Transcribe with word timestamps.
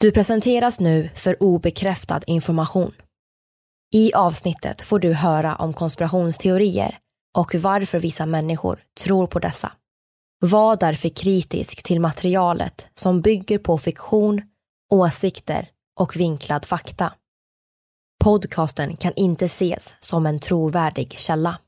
Du 0.00 0.12
presenteras 0.12 0.80
nu 0.80 1.10
för 1.14 1.42
obekräftad 1.42 2.20
information. 2.26 2.92
I 3.94 4.12
avsnittet 4.14 4.82
får 4.82 4.98
du 4.98 5.12
höra 5.12 5.56
om 5.56 5.72
konspirationsteorier 5.72 6.98
och 7.38 7.54
varför 7.54 8.00
vissa 8.00 8.26
människor 8.26 8.84
tror 9.00 9.26
på 9.26 9.38
dessa. 9.38 9.72
Var 10.38 10.76
därför 10.76 11.08
kritisk 11.08 11.82
till 11.82 12.00
materialet 12.00 12.88
som 12.94 13.20
bygger 13.20 13.58
på 13.58 13.78
fiktion, 13.78 14.42
åsikter 14.90 15.68
och 16.00 16.16
vinklad 16.16 16.64
fakta. 16.64 17.12
Podcasten 18.24 18.96
kan 18.96 19.12
inte 19.16 19.44
ses 19.44 19.92
som 20.00 20.26
en 20.26 20.40
trovärdig 20.40 21.18
källa. 21.18 21.58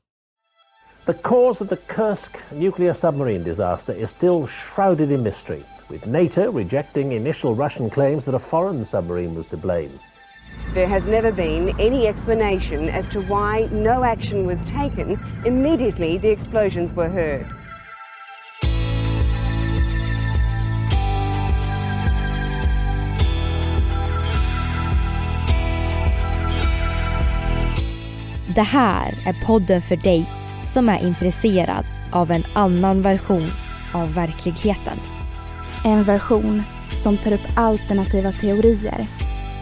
The 1.05 1.13
cause 1.13 1.63
of 1.63 1.69
the 1.69 1.75
Kursk 1.75 2.37
nuclear 2.51 2.93
submarine 2.93 3.43
disaster 3.43 3.93
is 4.03 4.09
still 4.09 4.47
shrouded 4.47 5.11
in 5.11 5.23
mystery, 5.23 5.61
with 5.89 6.07
NATO 6.07 6.51
rejecting 6.51 7.11
initial 7.11 7.55
Russian 7.55 7.89
claims 7.89 8.25
that 8.25 8.35
a 8.35 8.39
foreign 8.39 8.85
submarine 8.85 9.35
was 9.35 9.47
to 9.49 9.57
blame. 9.57 9.91
There 10.73 10.87
has 10.87 11.07
never 11.07 11.31
been 11.31 11.79
any 11.79 12.07
explanation 12.07 12.89
as 12.89 13.07
to 13.09 13.21
why 13.21 13.67
no 13.71 14.03
action 14.03 14.45
was 14.45 14.63
taken 14.63 15.17
immediately 15.45 16.17
the 16.17 16.29
explosions 16.29 16.93
were 16.95 17.09
heard. 17.09 17.45
Det 28.55 28.61
här 28.61 29.13
är 29.25 29.45
podden 29.45 29.81
för 29.81 29.95
dig 29.95 30.29
som 30.65 30.89
är 30.89 31.07
intresserad 31.07 31.85
av 32.11 32.31
en 32.31 32.43
annan 32.53 33.01
version 33.01 33.51
av 33.93 34.13
verkligheten. 34.13 35.12
En 35.85 36.03
version 36.03 36.63
som 36.95 37.17
tar 37.17 37.33
upp 37.33 37.47
alternativa 37.55 38.31
teorier, 38.31 39.07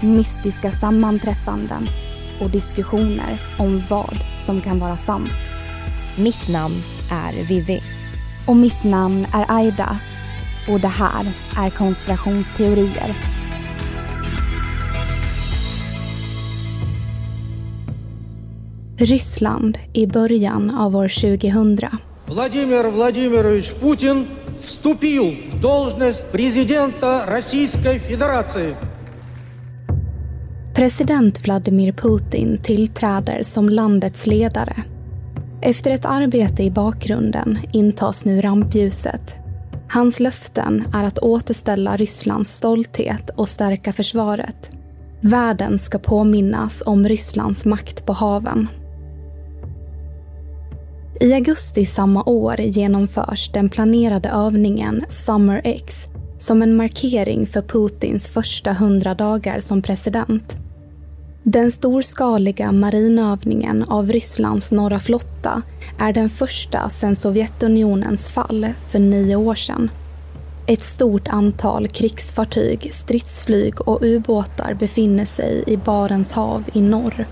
mystiska 0.02 0.72
sammanträffanden 0.72 1.88
och 2.42 2.50
diskussioner 2.50 3.40
om 3.60 3.84
vad 3.90 4.18
som 4.38 4.62
kan 4.62 4.80
vara 4.80 4.98
sant. 4.98 5.32
Mitt 6.18 6.48
namn 6.48 6.76
är 7.12 7.44
Vivi. 7.44 7.82
Och 8.48 8.56
mitt 8.56 8.84
namn 8.84 9.26
är 9.34 9.46
Aida. 9.50 9.98
Och 10.70 10.80
det 10.80 10.88
här 10.88 11.32
är 11.58 11.70
Konspirationsteorier. 11.70 13.16
Ryssland 18.98 19.78
i 19.94 20.08
början 20.08 20.70
av 20.70 20.96
år 20.96 21.38
2000. 21.40 21.90
Vladimir 22.26 22.92
Vladimirovich 22.92 23.74
Putin 23.74 24.28
вступил 24.61 25.35
в 25.53 25.61
должность 25.61 26.31
президента 26.33 27.25
Российской 27.27 27.99
Федерации. 27.99 28.77
President 30.75 31.43
Vladimir 31.45 31.93
Putin 31.93 32.59
tillträder 32.59 33.43
som 33.43 33.69
landets 33.69 34.27
ledare. 34.27 34.85
Efter 35.63 35.91
ett 35.91 36.05
arbete 36.05 36.63
i 36.63 36.71
bakgrunden 36.71 37.59
intas 37.73 38.25
nu 38.27 38.41
rampljuset. 38.41 39.35
Hans 39.89 40.21
löften 40.21 40.85
är 40.95 41.05
att 41.05 41.19
återställa 41.19 41.97
Rysslands 41.97 42.51
stolthet 42.51 43.31
och 43.31 43.49
stärka 43.49 43.93
försvaret. 43.93 44.71
Världen 45.21 45.79
ska 45.79 45.99
påminnas 45.99 46.83
om 46.87 47.09
Rysslands 47.09 47.65
makt 47.65 48.07
på 48.07 48.13
haven. 48.13 48.69
I 51.22 51.34
augusti 51.34 51.86
samma 51.86 52.24
år 52.24 52.62
genomförs 52.62 53.50
den 53.54 53.70
planerade 53.70 54.30
övningen 54.30 55.06
Summer 55.10 55.62
X 55.64 55.96
som 56.38 56.62
en 56.62 56.76
markering 56.76 57.48
för 57.48 57.62
Putins 57.62 58.30
första 58.30 58.74
hundra 58.74 59.14
dagar 59.14 59.60
som 59.60 59.82
president. 59.82 60.56
Den 61.44 61.72
storskaliga 61.72 62.72
marinövningen 62.72 63.84
av 63.84 64.12
Rysslands 64.12 64.72
norra 64.72 65.00
flotta 65.00 65.62
är 66.00 66.14
den 66.14 66.30
första 66.30 66.90
sedan 66.90 67.16
Sovjetunionens 67.16 68.32
fall 68.32 68.68
för 68.90 69.00
nio 69.00 69.36
år 69.36 69.56
sedan. 69.56 69.92
Ett 70.68 70.84
stort 70.84 71.28
antal 71.28 71.88
krigsfartyg, 71.88 72.92
stridsflyg 72.94 73.82
och 73.82 74.02
ubåtar 74.02 74.74
befinner 74.74 75.26
sig 75.26 75.64
i 75.68 75.78
Barents 75.78 76.34
hav 76.34 76.64
i 76.74 76.82
norr. 76.82 77.26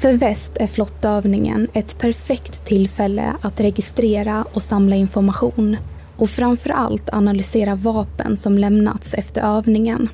För 0.00 0.12
väst 0.12 0.56
är 0.60 0.66
flottövningen 0.66 1.68
ett 1.72 1.98
perfekt 1.98 2.64
tillfälle 2.64 3.36
att 3.40 3.60
registrera 3.60 4.44
och 4.52 4.62
samla 4.62 4.96
information 4.96 5.76
och 6.16 6.30
framför 6.30 6.70
allt 6.70 7.10
analysera 7.12 7.74
vapen 7.74 8.36
som 8.36 8.58
lämnats 8.58 9.14
efter 9.14 9.42
övningen. 9.42 10.08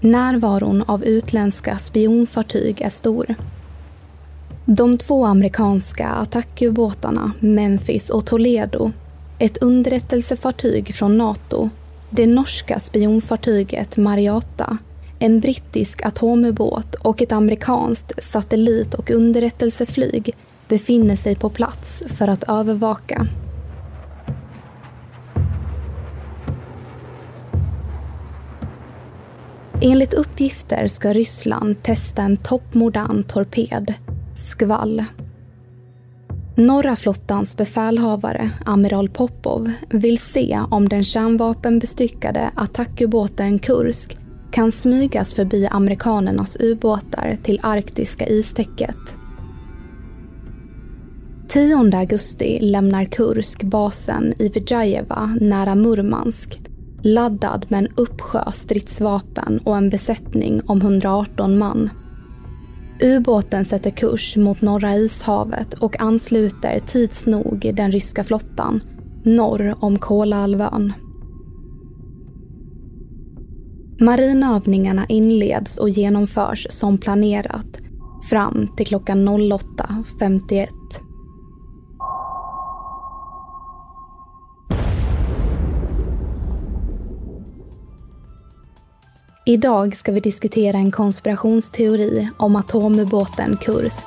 Närvaron 0.00 0.82
av 0.86 1.04
utländska 1.04 1.78
spionfartyg 1.78 2.80
är 2.80 2.90
stor. 2.90 3.34
De 4.66 4.98
två 4.98 5.24
amerikanska 5.24 6.08
attackubåtarna 6.08 7.32
Memphis 7.40 8.10
och 8.10 8.26
Toledo, 8.26 8.92
ett 9.38 9.62
underrättelsefartyg 9.62 10.94
från 10.94 11.18
Nato, 11.18 11.70
det 12.10 12.26
norska 12.26 12.80
spionfartyget 12.80 13.96
Mariata 13.96 14.78
en 15.20 15.40
brittisk 15.40 16.06
atomubåt 16.06 16.94
och 16.94 17.22
ett 17.22 17.32
amerikanskt 17.32 18.24
satellit 18.24 18.94
och 18.94 19.10
underrättelseflyg 19.10 20.34
befinner 20.68 21.16
sig 21.16 21.36
på 21.36 21.50
plats 21.50 22.04
för 22.06 22.28
att 22.28 22.42
övervaka. 22.42 23.26
Enligt 29.82 30.14
uppgifter 30.14 30.86
ska 30.86 31.12
Ryssland 31.12 31.82
testa 31.82 32.22
en 32.22 32.36
toppmodern 32.36 33.22
torped, 33.22 33.94
Skvall. 34.36 35.04
Norra 36.54 36.96
flottans 36.96 37.56
befälhavare, 37.56 38.50
amiral 38.64 39.08
Popov, 39.08 39.72
vill 39.90 40.18
se 40.18 40.60
om 40.70 40.88
den 40.88 41.04
kärnvapenbestyckade 41.04 42.50
attackubåten 42.54 43.58
Kursk 43.58 44.16
kan 44.52 44.72
smygas 44.72 45.34
förbi 45.34 45.66
amerikanernas 45.66 46.56
ubåtar 46.60 47.36
till 47.42 47.60
arktiska 47.62 48.26
istäcket. 48.26 48.96
10 51.48 51.96
augusti 51.96 52.58
lämnar 52.60 53.04
Kursk 53.04 53.62
basen 53.62 54.34
i 54.38 54.48
Vijajeva 54.48 55.36
nära 55.40 55.74
Murmansk 55.74 56.60
laddad 57.02 57.66
med 57.68 57.78
en 57.78 57.88
uppsjö 57.94 58.52
stridsvapen 58.52 59.58
och 59.64 59.76
en 59.76 59.90
besättning 59.90 60.60
om 60.66 60.80
118 60.80 61.58
man. 61.58 61.90
Ubåten 63.02 63.64
sätter 63.64 63.90
kurs 63.90 64.36
mot 64.36 64.60
Norra 64.60 64.96
ishavet 64.96 65.74
och 65.74 66.00
ansluter 66.00 66.80
tids 66.86 67.26
nog 67.26 67.72
den 67.74 67.92
ryska 67.92 68.24
flottan 68.24 68.80
norr 69.22 69.74
om 69.80 69.98
Kolahalvön. 69.98 70.92
Marinövningarna 74.00 75.06
inleds 75.08 75.78
och 75.78 75.88
genomförs 75.88 76.66
som 76.70 76.98
planerat 76.98 77.66
fram 78.30 78.68
till 78.76 78.86
klockan 78.86 79.28
08.51. 79.28 80.68
Idag 89.46 89.96
ska 89.96 90.12
vi 90.12 90.20
diskutera 90.20 90.76
en 90.76 90.90
konspirationsteori 90.90 92.28
om 92.36 92.56
atomubåten 92.56 93.56
Kursk. 93.56 94.06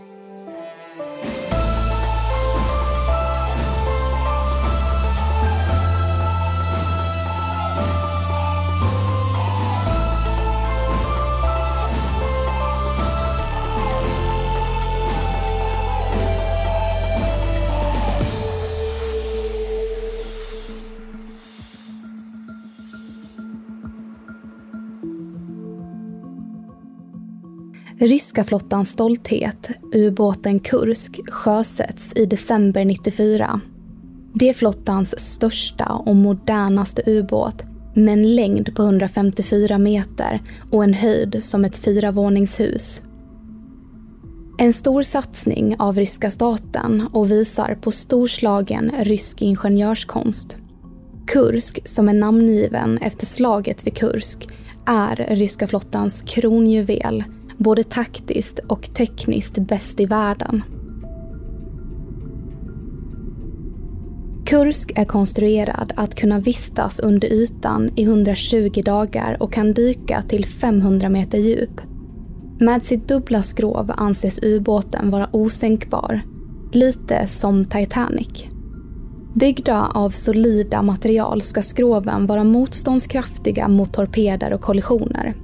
Ryska 28.01 28.43
flottans 28.43 28.89
stolthet, 28.89 29.69
ubåten 29.93 30.59
Kursk, 30.59 31.19
sjösätts 31.29 32.13
i 32.15 32.25
december 32.25 32.85
94. 32.85 33.61
Det 34.33 34.49
är 34.49 34.53
flottans 34.53 35.19
största 35.19 35.85
och 35.85 36.15
modernaste 36.15 37.03
ubåt 37.05 37.63
med 37.95 38.13
en 38.13 38.35
längd 38.35 38.75
på 38.75 38.83
154 38.83 39.77
meter 39.77 40.41
och 40.71 40.83
en 40.83 40.93
höjd 40.93 41.43
som 41.43 41.65
ett 41.65 41.77
fyravåningshus. 41.77 43.03
En 44.57 44.73
stor 44.73 45.03
satsning 45.03 45.75
av 45.79 45.95
ryska 45.95 46.31
staten 46.31 47.07
och 47.13 47.31
visar 47.31 47.77
på 47.81 47.91
storslagen 47.91 48.91
rysk 48.99 49.41
ingenjörskonst. 49.41 50.57
Kursk, 51.27 51.79
som 51.85 52.09
är 52.09 52.13
namngiven 52.13 52.97
efter 52.97 53.25
slaget 53.25 53.87
vid 53.87 53.97
Kursk, 53.97 54.47
är 54.85 55.15
ryska 55.35 55.67
flottans 55.67 56.21
kronjuvel 56.21 57.23
både 57.63 57.83
taktiskt 57.83 58.59
och 58.59 58.93
tekniskt 58.93 59.57
bäst 59.57 59.99
i 59.99 60.05
världen. 60.05 60.63
Kursk 64.45 64.91
är 64.95 65.05
konstruerad 65.05 65.93
att 65.95 66.15
kunna 66.15 66.39
vistas 66.39 66.99
under 66.99 67.33
ytan 67.33 67.89
i 67.95 68.03
120 68.03 68.81
dagar 68.85 69.37
och 69.39 69.53
kan 69.53 69.73
dyka 69.73 70.21
till 70.21 70.45
500 70.45 71.09
meter 71.09 71.37
djup. 71.37 71.81
Med 72.59 72.85
sitt 72.85 73.07
dubbla 73.07 73.43
skrov 73.43 73.91
anses 73.97 74.43
ubåten 74.43 75.09
vara 75.09 75.29
osänkbar, 75.31 76.21
lite 76.73 77.27
som 77.27 77.65
Titanic. 77.65 78.45
Byggda 79.35 79.87
av 79.93 80.09
solida 80.09 80.81
material 80.81 81.41
ska 81.41 81.61
skroven 81.61 82.25
vara 82.25 82.43
motståndskraftiga 82.43 83.67
mot 83.67 83.93
torpeder 83.93 84.53
och 84.53 84.61
kollisioner. 84.61 85.35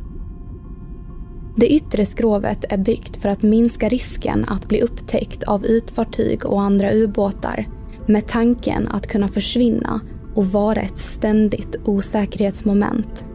Det 1.60 1.74
yttre 1.74 2.06
skrovet 2.06 2.66
är 2.70 2.78
byggt 2.78 3.18
för 3.18 3.30
att 3.30 3.42
minska 3.42 3.90
risken 3.90 4.46
att 4.48 4.68
bli 4.68 4.82
upptäckt 4.82 5.44
av 5.44 5.66
ytfartyg 5.66 6.46
och 6.46 6.62
andra 6.62 6.92
ubåtar 6.92 7.68
med 8.06 8.28
tanken 8.28 8.88
att 8.88 9.08
kunna 9.08 9.28
försvinna 9.28 10.02
och 10.36 10.46
vara 10.46 10.82
ett 10.82 10.98
ständigt 10.98 11.76
osäkerhetsmoment. 11.86 13.26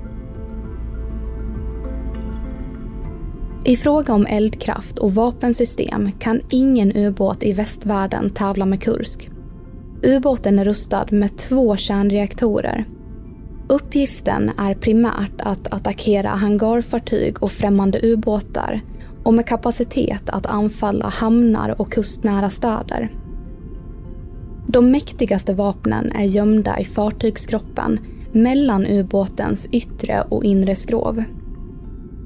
I 3.65 3.77
fråga 3.77 4.15
om 4.15 4.27
eldkraft 4.27 4.99
och 4.99 5.15
vapensystem 5.15 6.13
kan 6.13 6.41
ingen 6.51 6.97
ubåt 6.97 7.43
i 7.43 7.53
västvärlden 7.53 8.31
tävla 8.31 8.67
med 8.67 8.83
Kursk. 8.83 9.31
Ubåten 10.03 10.59
är 10.59 10.65
rustad 10.65 11.07
med 11.11 11.39
två 11.39 11.77
kärnreaktorer 11.77 12.87
Uppgiften 13.69 14.51
är 14.59 14.75
primärt 14.75 15.41
att 15.41 15.73
attackera 15.73 16.29
hangarfartyg 16.29 17.43
och 17.43 17.51
främmande 17.53 18.01
ubåtar 18.03 18.81
och 19.25 19.35
med 19.35 19.47
kapacitet 19.47 20.29
att 20.29 20.47
anfalla 20.47 21.09
hamnar 21.09 21.81
och 21.81 21.93
kustnära 21.93 22.51
städer. 22.51 23.13
De 24.69 24.91
mäktigaste 24.91 25.55
vapnen 25.55 26.13
är 26.13 26.25
gömda 26.25 26.79
i 26.79 26.85
fartygskroppen 26.85 28.01
mellan 28.33 28.87
ubåtens 28.87 29.69
yttre 29.73 30.23
och 30.23 30.45
inre 30.45 30.75
skrov. 30.75 31.25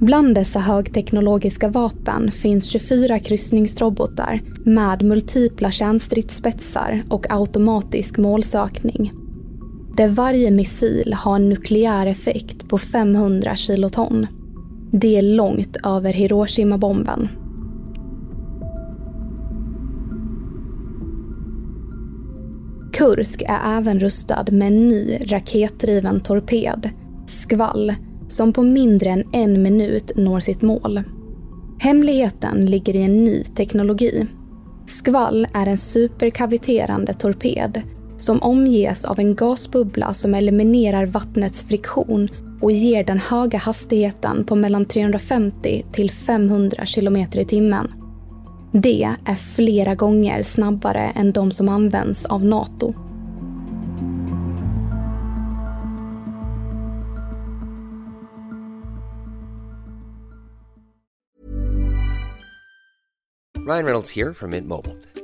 Bland 0.01 0.35
dessa 0.35 0.61
högteknologiska 0.61 1.69
vapen 1.69 2.33
finns 2.33 2.71
24 2.71 3.19
kryssningsrobotar 3.19 4.41
med 4.65 5.03
multipla 5.03 5.71
kärnstridsspetsar 5.71 7.03
och 7.09 7.27
automatisk 7.31 8.19
målsökning 8.19 9.13
där 9.97 10.09
varje 10.09 10.51
missil 10.51 11.15
har 11.15 11.37
en 11.37 11.49
nukleär 11.49 12.07
effekt 12.07 12.69
på 12.69 12.79
500 12.79 13.57
kiloton. 13.57 14.27
Det 14.93 15.17
är 15.17 15.23
långt 15.23 15.77
över 15.85 16.13
Hiroshima-bomben. 16.13 17.29
Kursk 22.93 23.43
är 23.43 23.79
även 23.79 24.01
rustad 24.01 24.45
med 24.53 24.69
en 24.69 24.89
ny 24.89 25.19
raketdriven 25.27 26.21
torped, 26.21 26.91
Skvall, 27.27 27.95
som 28.29 28.53
på 28.53 28.63
mindre 28.63 29.11
än 29.11 29.25
en 29.33 29.63
minut 29.63 30.13
når 30.17 30.41
sitt 30.41 30.63
mål. 30.63 31.03
Hemligheten 31.79 32.67
ligger 32.67 32.97
i 32.97 33.03
en 33.03 33.25
ny 33.25 33.43
teknologi. 33.43 34.27
Skvall 34.87 35.47
är 35.55 35.67
en 35.67 35.79
superkaviterande 35.79 37.15
torped 37.15 37.83
som 38.17 38.43
omges 38.43 39.05
av 39.05 39.19
en 39.19 39.35
gasbubbla 39.35 40.15
som 40.15 40.35
eliminerar 40.35 41.07
vattnets 41.07 41.65
friktion 41.65 42.29
och 42.61 42.73
ger 42.73 43.05
den 43.05 43.19
höga 43.19 43.59
hastigheten 43.59 44.45
på 44.45 44.57
mellan 44.57 44.85
350 44.85 45.85
till 45.93 46.11
500 46.11 46.85
km 46.95 47.17
i 47.17 47.45
timmen. 47.45 47.93
Det 48.73 49.09
är 49.25 49.35
flera 49.35 49.95
gånger 49.95 50.43
snabbare 50.43 51.13
än 51.15 51.33
de 51.33 51.51
som 51.51 51.69
används 51.69 52.27
av 52.27 52.45
Nato. 52.45 52.95
Ryan 63.67 63.85
Reynolds 63.85 64.17
här 64.17 64.33
från 64.33 64.51
Mint 64.51 64.67
Mobile. 64.67 65.16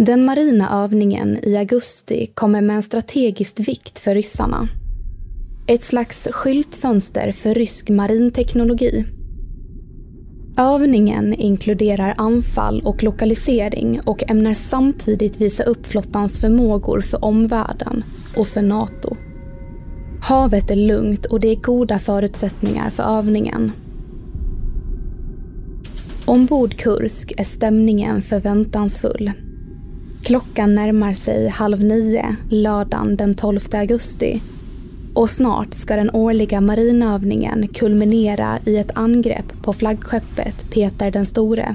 Den 0.00 0.24
marina 0.24 0.84
övningen 0.84 1.38
i 1.42 1.56
augusti 1.56 2.26
kommer 2.34 2.60
med 2.60 2.76
en 2.76 2.82
strategisk 2.82 3.68
vikt 3.68 3.98
för 3.98 4.14
ryssarna. 4.14 4.68
Ett 5.66 5.84
slags 5.84 6.28
skyltfönster 6.32 7.32
för 7.32 7.54
rysk 7.54 7.88
marinteknologi. 7.88 9.04
Övningen 10.58 11.34
inkluderar 11.34 12.14
anfall 12.18 12.82
och 12.84 13.02
lokalisering 13.02 14.00
och 14.04 14.30
ämnar 14.30 14.54
samtidigt 14.54 15.40
visa 15.40 15.62
upp 15.62 15.86
flottans 15.86 16.40
förmågor 16.40 17.00
för 17.00 17.24
omvärlden 17.24 18.04
och 18.36 18.46
för 18.46 18.62
Nato. 18.62 19.16
Havet 20.20 20.70
är 20.70 20.76
lugnt 20.76 21.26
och 21.26 21.40
det 21.40 21.48
är 21.48 21.56
goda 21.56 21.98
förutsättningar 21.98 22.90
för 22.90 23.02
övningen. 23.02 23.72
Ombord 26.24 26.76
Kursk 26.76 27.32
är 27.36 27.44
stämningen 27.44 28.22
förväntansfull. 28.22 29.32
Klockan 30.22 30.74
närmar 30.74 31.12
sig 31.12 31.48
halv 31.48 31.84
nio 31.84 32.36
lördagen 32.50 33.16
den 33.16 33.34
12 33.34 33.60
augusti 33.72 34.42
Och 35.14 35.30
snart 35.30 35.74
ska 35.74 35.96
den 35.96 36.10
årliga 36.10 36.60
marinövningen 36.60 37.68
kulminera 37.68 38.58
i 38.64 38.76
ett 38.76 38.90
angrepp 38.94 39.62
på 39.62 39.72
flaggskeppet 39.72 40.70
Peter 40.70 41.10
den 41.10 41.26
store. 41.26 41.74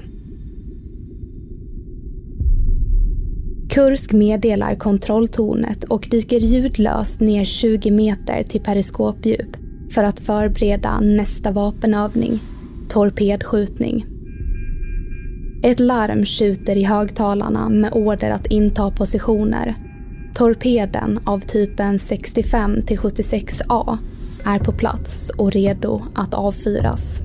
Kursk 3.69 4.13
meddelar 4.13 4.75
kontrolltornet 4.75 5.83
och 5.83 6.07
dyker 6.11 6.39
ljudlöst 6.39 7.21
ner 7.21 7.45
20 7.45 7.91
meter 7.91 8.43
till 8.43 8.61
periskopdjup 8.61 9.57
för 9.93 10.03
att 10.03 10.19
förbereda 10.19 10.99
nästa 10.99 11.51
vapenövning, 11.51 12.39
torpedskjutning. 12.89 14.12
Ett 15.65 15.79
larm 15.79 16.25
skjuter 16.25 16.75
i 16.75 16.83
högtalarna 16.83 17.69
med 17.69 17.93
order 17.93 18.31
att 18.31 18.45
inta 18.45 18.91
positioner. 18.91 19.75
Torpeden 20.33 21.19
av 21.25 21.39
typen 21.39 21.99
65 21.99 22.75
76A 22.75 23.97
är 24.45 24.59
på 24.59 24.71
plats 24.71 25.31
och 25.37 25.51
redo 25.51 26.01
att 26.15 26.33
avfyras. 26.33 27.23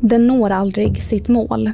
Den 0.00 0.26
når 0.26 0.50
aldrig 0.50 1.02
sitt 1.02 1.28
mål. 1.28 1.70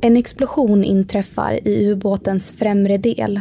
En 0.00 0.16
explosion 0.16 0.84
inträffar 0.84 1.68
i 1.68 1.86
ubåtens 1.90 2.52
främre 2.58 2.98
del 2.98 3.40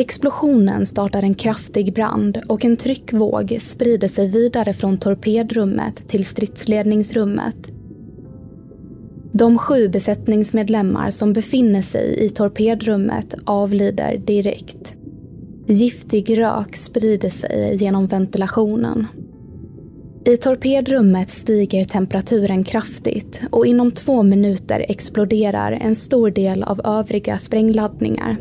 Explosionen 0.00 0.86
startar 0.86 1.22
en 1.22 1.34
kraftig 1.34 1.94
brand 1.94 2.40
och 2.48 2.64
en 2.64 2.76
tryckvåg 2.76 3.58
sprider 3.60 4.08
sig 4.08 4.30
vidare 4.30 4.72
från 4.72 4.98
torpedrummet 4.98 6.08
till 6.08 6.24
stridsledningsrummet. 6.24 7.56
De 9.32 9.58
sju 9.58 9.88
besättningsmedlemmar 9.88 11.10
som 11.10 11.32
befinner 11.32 11.82
sig 11.82 12.24
i 12.24 12.28
torpedrummet 12.28 13.34
avlider 13.44 14.16
direkt. 14.16 14.96
Giftig 15.66 16.38
rök 16.38 16.76
sprider 16.76 17.30
sig 17.30 17.76
genom 17.76 18.06
ventilationen. 18.06 19.06
I 20.24 20.36
torpedrummet 20.36 21.30
stiger 21.30 21.84
temperaturen 21.84 22.64
kraftigt 22.64 23.42
och 23.50 23.66
inom 23.66 23.90
två 23.90 24.22
minuter 24.22 24.86
exploderar 24.88 25.72
en 25.72 25.94
stor 25.94 26.30
del 26.30 26.62
av 26.62 26.80
övriga 26.84 27.38
sprängladdningar. 27.38 28.36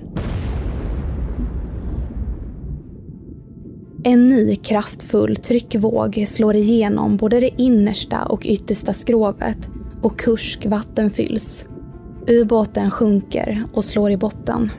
En 4.03 4.29
ny 4.29 4.56
kraftfull 4.56 5.36
tryckvåg 5.36 6.24
slår 6.27 6.56
igenom 6.56 7.18
både 7.18 7.39
det 7.39 7.62
innersta 7.62 8.25
och 8.25 8.46
yttersta 8.46 8.94
skrovet 8.94 9.70
och 10.01 10.20
Kursk 10.20 10.65
vattenfylls. 10.65 11.65
Ubåten 12.27 12.91
sjunker 12.91 13.63
och 13.74 13.86
slår 13.86 14.12
i 14.12 14.18
botten. 14.18 14.72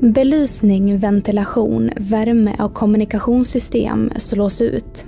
Belysning, 0.00 0.98
ventilation, 0.98 1.90
värme 1.96 2.56
och 2.58 2.74
kommunikationssystem 2.74 4.12
slås 4.16 4.60
ut. 4.60 5.06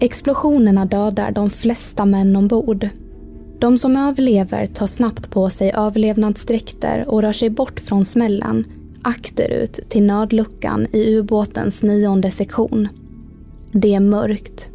Explosionerna 0.00 0.84
dödar 0.84 1.30
de 1.30 1.50
flesta 1.50 2.04
män 2.04 2.36
ombord 2.36 2.88
de 3.58 3.78
som 3.78 3.96
överlever 3.96 4.66
tar 4.66 4.86
snabbt 4.86 5.30
på 5.30 5.50
sig 5.50 5.72
överlevnadsdräkter 5.74 7.04
och 7.08 7.22
rör 7.22 7.32
sig 7.32 7.50
bort 7.50 7.80
från 7.80 8.04
smällen, 8.04 8.64
akterut 9.02 9.80
till 9.88 10.02
nödluckan 10.02 10.86
i 10.92 11.14
ubåtens 11.14 11.82
nionde 11.82 12.30
sektion. 12.30 12.88
Det 13.72 13.94
är 13.94 14.00
mörkt. 14.00 14.70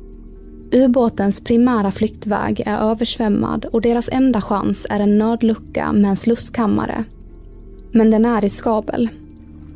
Ubåtens 0.71 1.43
primära 1.43 1.91
flyktväg 1.91 2.63
är 2.65 2.77
översvämmad 2.77 3.65
och 3.65 3.81
deras 3.81 4.09
enda 4.11 4.41
chans 4.41 4.87
är 4.89 4.99
en 4.99 5.17
nödlucka 5.17 5.91
med 5.91 6.09
en 6.09 6.15
slusskammare. 6.15 7.03
Men 7.91 8.11
den 8.11 8.25
är 8.25 8.41
riskabel. 8.41 9.09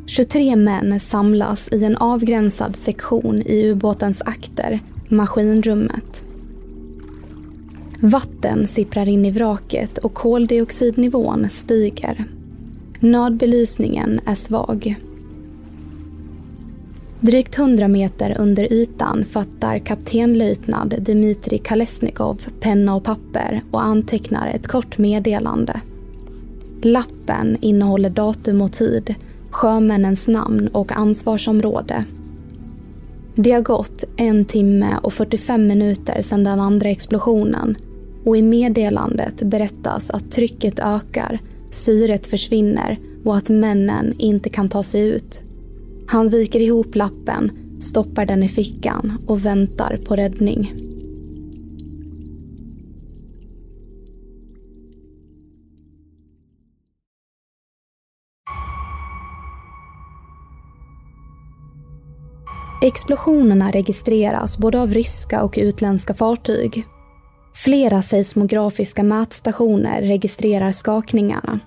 23 0.06 0.56
män 0.56 1.00
samlas 1.00 1.70
i 1.72 1.84
en 1.84 1.98
avgränsad 1.98 2.76
sektion 2.76 3.42
i 3.42 3.66
ubåtens 3.66 4.22
akter, 4.22 4.80
maskinrummet. 5.08 6.27
Vatten 8.00 8.68
sipprar 8.68 9.08
in 9.08 9.26
i 9.26 9.32
vraket 9.32 9.98
och 9.98 10.14
koldioxidnivån 10.14 11.50
stiger. 11.50 12.26
Nödbelysningen 13.00 14.20
är 14.26 14.36
svag. 14.36 14.96
Drygt 17.20 17.58
100 17.58 17.88
meter 17.88 18.36
under 18.40 18.74
ytan 18.74 19.26
fattar 19.26 19.80
kaptenlöjtnant 19.80 20.98
Dmitrij 20.98 21.58
Kalesnikov 21.58 22.42
penna 22.60 22.96
och 22.96 23.04
papper 23.04 23.62
och 23.72 23.84
antecknar 23.84 24.48
ett 24.48 24.68
kort 24.68 24.98
meddelande. 24.98 25.82
Lappen 26.82 27.58
innehåller 27.62 28.10
datum 28.10 28.62
och 28.62 28.72
tid, 28.72 29.16
sjömännens 29.50 30.28
namn 30.28 30.68
och 30.68 30.92
ansvarsområde. 30.92 32.06
Det 33.36 33.52
har 33.52 33.62
gått 33.62 34.04
en 34.18 34.46
timme 34.46 34.98
och 35.04 35.14
45 35.14 35.68
minuter 35.68 36.22
sedan 36.22 36.44
den 36.44 36.60
andra 36.60 36.90
explosionen 36.90 37.78
och 38.28 38.38
i 38.38 38.42
meddelandet 38.42 39.44
berättas 39.44 40.10
att 40.10 40.32
trycket 40.32 40.80
ökar, 40.80 41.40
syret 41.72 42.28
försvinner 42.28 43.00
och 43.26 43.38
att 43.38 43.50
männen 43.50 44.14
inte 44.18 44.50
kan 44.50 44.70
ta 44.70 44.84
sig 44.84 45.08
ut. 45.10 45.42
Han 46.08 46.30
viker 46.30 46.60
ihop 46.60 46.96
lappen, 46.96 47.52
stoppar 47.82 48.26
den 48.26 48.44
i 48.44 48.48
fickan 48.48 49.18
och 49.28 49.46
väntar 49.46 49.98
på 50.08 50.16
räddning. 50.16 50.74
Explosionerna 62.84 63.72
registreras 63.72 64.58
både 64.58 64.82
av 64.82 64.94
ryska 64.94 65.44
och 65.44 65.56
utländska 65.58 66.14
fartyg 66.14 66.86
Flera 67.64 68.02
seismografiska 68.02 69.04
mätstationer 69.04 70.02
registrerar 70.02 70.72
skakningarna. 70.72 71.60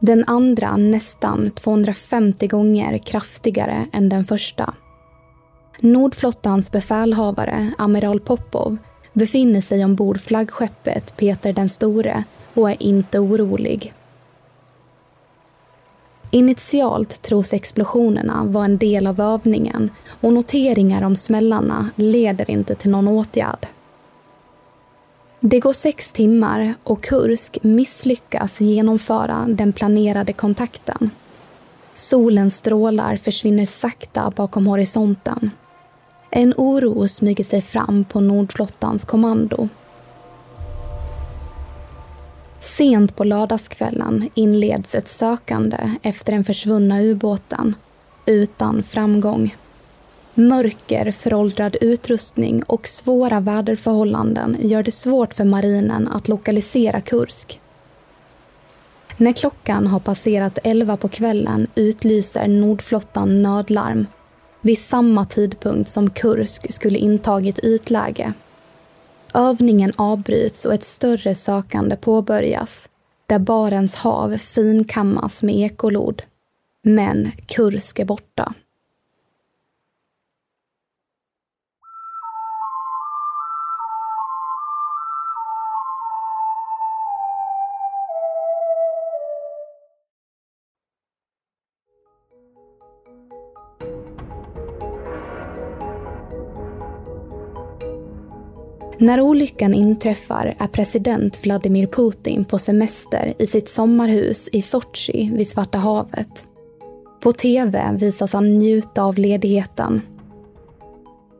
Den 0.00 0.24
andra 0.26 0.76
nästan 0.76 1.50
250 1.50 2.46
gånger 2.46 2.98
kraftigare 2.98 3.86
än 3.92 4.08
den 4.08 4.24
första. 4.24 4.74
Nordflottans 5.80 6.72
befälhavare, 6.72 7.72
amiral 7.78 8.20
Popov, 8.20 8.76
befinner 9.12 9.60
sig 9.60 9.84
ombord 9.84 10.20
flaggskeppet 10.20 11.16
Peter 11.16 11.52
den 11.52 11.68
store 11.68 12.24
och 12.54 12.70
är 12.70 12.82
inte 12.82 13.18
orolig. 13.18 13.94
Initialt 16.30 17.22
tros 17.22 17.52
explosionerna 17.52 18.44
vara 18.44 18.64
en 18.64 18.78
del 18.78 19.06
av 19.06 19.20
övningen 19.20 19.90
och 20.20 20.32
noteringar 20.32 21.02
om 21.02 21.16
smällarna 21.16 21.90
leder 21.96 22.50
inte 22.50 22.74
till 22.74 22.90
någon 22.90 23.08
åtgärd. 23.08 23.66
Det 25.40 25.60
går 25.60 25.72
sex 25.72 26.12
timmar 26.12 26.74
och 26.84 27.02
Kursk 27.02 27.58
misslyckas 27.62 28.60
genomföra 28.60 29.46
den 29.48 29.72
planerade 29.72 30.32
kontakten. 30.32 31.10
Solens 31.92 32.56
strålar 32.56 33.16
försvinner 33.16 33.64
sakta 33.64 34.32
bakom 34.36 34.66
horisonten. 34.66 35.50
En 36.30 36.54
oro 36.56 37.08
smyger 37.08 37.44
sig 37.44 37.62
fram 37.62 38.04
på 38.04 38.20
Nordflottans 38.20 39.04
kommando. 39.04 39.68
Sent 42.60 43.16
på 43.16 43.24
lördagskvällen 43.24 44.30
inleds 44.34 44.94
ett 44.94 45.08
sökande 45.08 45.90
efter 46.02 46.32
den 46.32 46.44
försvunna 46.44 47.02
ubåten, 47.02 47.74
utan 48.26 48.82
framgång. 48.82 49.56
Mörker, 50.34 51.10
föråldrad 51.10 51.76
utrustning 51.80 52.62
och 52.62 52.88
svåra 52.88 53.40
väderförhållanden 53.40 54.56
gör 54.60 54.82
det 54.82 54.90
svårt 54.90 55.34
för 55.34 55.44
marinen 55.44 56.08
att 56.08 56.28
lokalisera 56.28 57.00
Kursk. 57.00 57.60
När 59.16 59.32
klockan 59.32 59.86
har 59.86 60.00
passerat 60.00 60.58
elva 60.64 60.96
på 60.96 61.08
kvällen 61.08 61.66
utlyser 61.74 62.48
Nordflottan 62.48 63.42
nödlarm 63.42 64.06
vid 64.60 64.78
samma 64.78 65.26
tidpunkt 65.26 65.90
som 65.90 66.10
Kursk 66.10 66.72
skulle 66.72 66.98
intagit 66.98 67.58
ytläge. 67.58 68.32
Övningen 69.34 69.92
avbryts 69.96 70.66
och 70.66 70.74
ett 70.74 70.84
större 70.84 71.34
sökande 71.34 71.96
påbörjas 71.96 72.88
där 73.26 73.38
Barents 73.38 73.96
hav 73.96 74.36
finkammas 74.36 75.42
med 75.42 75.54
ekolod. 75.54 76.22
Men 76.82 77.32
Kursk 77.46 77.98
är 77.98 78.04
borta. 78.04 78.54
När 99.02 99.20
olyckan 99.20 99.74
inträffar 99.74 100.54
är 100.58 100.66
president 100.66 101.46
Vladimir 101.46 101.86
Putin 101.86 102.44
på 102.44 102.58
semester 102.58 103.34
i 103.38 103.46
sitt 103.46 103.68
sommarhus 103.68 104.48
i 104.52 104.62
Sochi 104.62 105.30
vid 105.34 105.48
Svarta 105.48 105.78
havet. 105.78 106.48
På 107.22 107.32
TV 107.32 107.96
visas 108.00 108.32
han 108.32 108.58
njuta 108.58 109.02
av 109.02 109.18
ledigheten. 109.18 110.00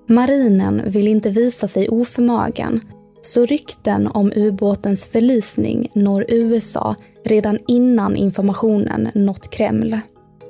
Marinen 0.07 0.83
vill 0.87 1.09
inte 1.09 1.31
visa 1.31 1.69
sig 1.69 1.89
oförmögen 1.89 2.81
så 3.23 3.47
rykten 3.47 4.07
om 4.07 4.33
ubåtens 4.37 5.09
förlisning 5.09 5.91
når 5.95 6.25
USA 6.29 6.97
redan 7.25 7.59
innan 7.67 8.17
informationen 8.17 9.09
nått 9.15 9.51
Kreml. 9.51 9.99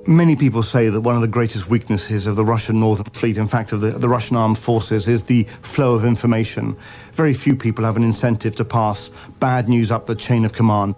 Many 0.07 0.35
people 0.35 0.62
say 0.62 0.88
that 0.88 1.00
one 1.02 1.14
of 1.14 1.21
the 1.21 1.28
greatest 1.28 1.69
weaknesses 1.69 2.26
of 2.26 2.37
the 2.37 2.45
Russian 2.45 2.80
Northern 2.80 3.07
Fleet, 3.12 3.38
in 3.38 3.49
fact 3.49 3.73
of 3.73 3.80
the, 3.80 3.90
the 3.90 4.09
Russian 4.09 4.37
armed 4.37 4.59
forces, 4.59 5.09
is 5.09 5.23
the 5.23 5.45
flow 5.62 5.95
of 5.95 6.04
information. 6.04 6.76
Very 7.12 7.35
few 7.35 7.57
people 7.57 7.85
have 7.85 7.97
an 7.97 8.02
incentive 8.02 8.57
to 8.57 8.64
pass 8.64 9.11
bad 9.38 9.69
news 9.69 9.90
up 9.90 10.07
the 10.07 10.14
chain 10.16 10.45
of 10.45 10.52
command. 10.52 10.95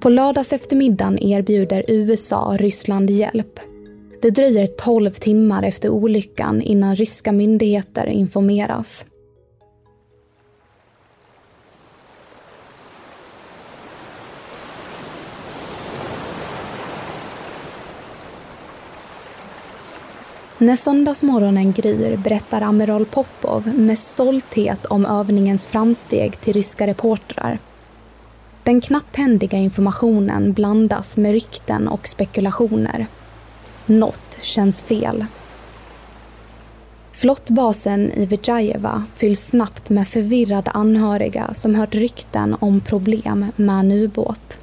På 0.00 0.08
lördags 0.08 0.52
eftermiddagen 0.52 1.18
erbjuder 1.18 1.84
USA 1.88 2.56
Ryssland 2.58 3.10
hjälp. 3.10 3.60
Det 4.22 4.30
dröjer 4.30 4.66
12 4.66 5.10
timmar 5.10 5.62
efter 5.62 5.88
olyckan 5.88 6.62
innan 6.62 6.96
ryska 6.96 7.32
myndigheter 7.32 8.06
informeras. 8.06 9.06
När 20.62 20.76
söndagsmorgonen 20.76 21.72
gryr 21.72 22.16
berättar 22.16 22.62
amiral 22.62 23.06
Popov 23.06 23.66
med 23.66 23.98
stolthet 23.98 24.86
om 24.86 25.06
övningens 25.06 25.68
framsteg 25.68 26.40
till 26.40 26.52
ryska 26.52 26.86
reportrar. 26.86 27.58
Den 28.62 28.80
knapphändiga 28.80 29.58
informationen 29.58 30.52
blandas 30.52 31.16
med 31.16 31.32
rykten 31.32 31.88
och 31.88 32.08
spekulationer. 32.08 33.06
Något 33.86 34.38
känns 34.40 34.82
fel. 34.82 35.26
Flottbasen 37.12 38.12
i 38.12 38.26
Vijayeva 38.26 39.04
fylls 39.14 39.40
snabbt 39.40 39.90
med 39.90 40.08
förvirrade 40.08 40.70
anhöriga 40.70 41.54
som 41.54 41.74
hört 41.74 41.94
rykten 41.94 42.56
om 42.60 42.80
problem 42.80 43.46
med 43.56 43.78
en 43.80 43.92
ubåt. 43.92 44.60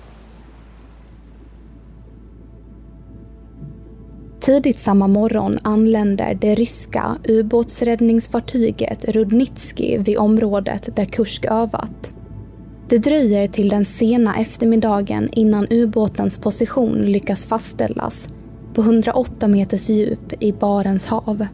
Tidigt 4.47 4.79
samma 4.79 5.07
morgon 5.07 5.57
anländer 5.61 6.37
det 6.41 6.55
ryska 6.55 7.17
ubåtsräddningsfartyget 7.23 9.05
Rudnitski 9.05 9.97
vid 9.97 10.17
området 10.17 10.89
där 10.95 11.05
Kursk 11.05 11.45
övat. 11.45 12.13
Det 12.89 12.97
dröjer 12.97 13.47
till 13.47 13.69
den 13.69 13.85
sena 13.85 14.35
eftermiddagen 14.35 15.29
innan 15.31 15.67
ubåtens 15.69 16.39
position 16.39 17.05
lyckas 17.05 17.47
fastställas 17.47 18.27
på 18.73 18.81
108 18.81 19.47
meters 19.47 19.89
djup 19.89 20.43
i 20.43 20.51
Barents 20.51 21.07
hav. 21.07 21.47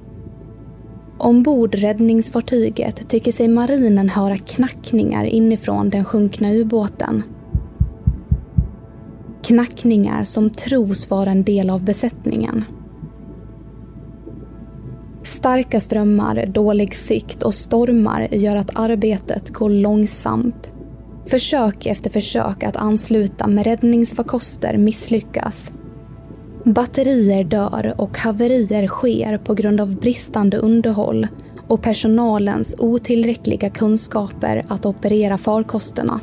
Ombord 1.18 1.76
räddningsfartyget 1.76 3.10
tycker 3.10 3.32
sig 3.32 3.48
marinen 3.48 4.10
höra 4.10 4.38
knackningar 4.38 5.26
inifrån 5.26 5.90
den 5.90 6.06
sjunkna 6.06 6.54
ubåten. 6.54 7.24
Knackningar 9.44 10.24
som 10.24 10.50
tros 10.50 11.10
vara 11.10 11.32
en 11.32 11.44
del 11.44 11.70
av 11.70 11.84
besättningen. 11.84 12.66
Starka 15.24 15.80
strömmar, 15.80 16.46
dålig 16.46 16.96
sikt 16.96 17.44
och 17.44 17.54
stormar 17.54 18.28
gör 18.32 18.56
att 18.56 18.76
arbetet 18.76 19.50
går 19.50 19.70
långsamt. 19.70 20.72
Försök 21.26 21.86
efter 21.86 22.10
försök 22.10 22.64
att 22.64 22.76
ansluta 22.76 23.48
med 23.48 23.66
räddningsfarkoster 23.66 24.78
misslyckas. 24.78 25.72
Batterier 26.66 27.44
dör 27.44 27.94
och 27.98 28.18
haverier 28.18 28.88
sker 28.88 29.38
på 29.38 29.54
grund 29.54 29.82
av 29.82 29.96
bristande 29.96 30.58
underhåll 30.58 31.28
och 31.68 31.82
personalens 31.82 32.76
otillräckliga 32.80 33.70
kunskaper 33.70 34.66
att 34.68 34.86
operera 34.86 35.38
farkosterna. 35.38 36.20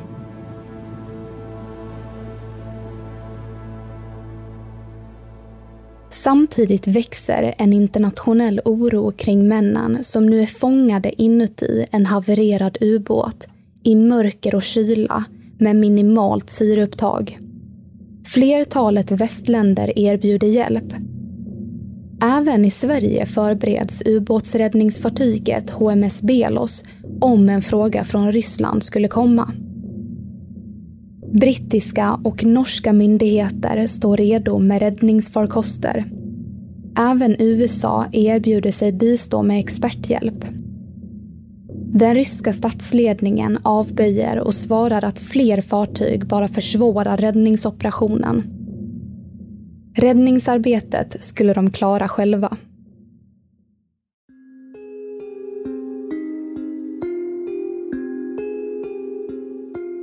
Samtidigt 6.22 6.88
växer 6.88 7.54
en 7.58 7.72
internationell 7.72 8.60
oro 8.64 9.12
kring 9.12 9.48
männen 9.48 10.04
som 10.04 10.26
nu 10.26 10.40
är 10.40 10.46
fångade 10.46 11.22
inuti 11.22 11.86
en 11.90 12.06
havererad 12.06 12.78
ubåt 12.80 13.48
i 13.82 13.94
mörker 13.94 14.54
och 14.54 14.62
kyla 14.62 15.24
med 15.58 15.76
minimalt 15.76 16.50
syreupptag. 16.50 17.38
Flertalet 18.26 19.12
västländer 19.12 19.98
erbjuder 19.98 20.48
hjälp. 20.48 20.94
Även 22.22 22.64
i 22.64 22.70
Sverige 22.70 23.26
förbereds 23.26 24.02
ubåtsräddningsfartyget 24.06 25.70
HMS 25.70 26.22
Belos 26.22 26.84
om 27.20 27.48
en 27.48 27.62
fråga 27.62 28.04
från 28.04 28.32
Ryssland 28.32 28.84
skulle 28.84 29.08
komma. 29.08 29.52
Brittiska 31.32 32.20
och 32.24 32.44
norska 32.44 32.92
myndigheter 32.92 33.86
står 33.86 34.16
redo 34.16 34.58
med 34.58 34.82
räddningsfarkoster. 34.82 36.04
Även 36.98 37.36
USA 37.38 38.06
erbjuder 38.12 38.70
sig 38.70 38.92
bistå 38.92 39.42
med 39.42 39.60
experthjälp. 39.60 40.44
Den 41.92 42.14
ryska 42.14 42.52
statsledningen 42.52 43.58
avböjer 43.62 44.38
och 44.38 44.54
svarar 44.54 45.04
att 45.04 45.18
fler 45.18 45.60
fartyg 45.60 46.26
bara 46.26 46.48
försvårar 46.48 47.16
räddningsoperationen. 47.16 48.42
Räddningsarbetet 49.94 51.16
skulle 51.20 51.54
de 51.54 51.70
klara 51.70 52.08
själva. 52.08 52.56